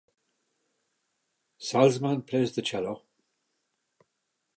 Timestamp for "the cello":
2.55-3.03